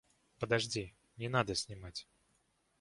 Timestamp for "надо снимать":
1.29-2.07